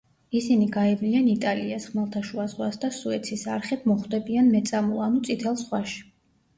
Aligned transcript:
ისინი 0.37 0.69
გაივლიან 0.75 1.27
იტალიას, 1.33 1.85
ხმელთაშუა 1.91 2.47
ზღვას 2.55 2.81
და 2.87 2.93
სუეცის 2.99 3.47
არხით 3.59 3.89
მოხვდებიან 3.95 4.53
მეწამულ 4.59 5.09
ანუ 5.11 5.27
წითელ 5.31 5.65
ზღვაში. 5.67 6.07